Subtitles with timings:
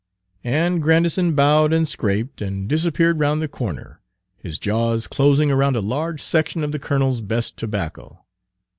[0.47, 4.01] And Grandison bowed and scraped and disappeared round the corner,
[4.35, 8.25] his jaws closing around a large section of the colonel's best tobacco.